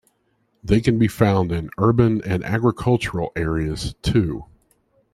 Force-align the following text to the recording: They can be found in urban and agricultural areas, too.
They 0.63 0.81
can 0.81 0.97
be 0.97 1.07
found 1.07 1.51
in 1.51 1.69
urban 1.77 2.23
and 2.23 2.43
agricultural 2.43 3.31
areas, 3.35 3.93
too. 4.01 4.45